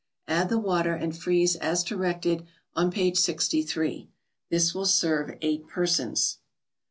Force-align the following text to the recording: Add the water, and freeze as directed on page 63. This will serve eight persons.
Add 0.27 0.49
the 0.49 0.57
water, 0.57 0.95
and 0.95 1.15
freeze 1.15 1.55
as 1.55 1.83
directed 1.83 2.47
on 2.75 2.89
page 2.89 3.19
63. 3.19 4.09
This 4.49 4.73
will 4.73 4.87
serve 4.87 5.37
eight 5.43 5.67
persons. 5.67 6.39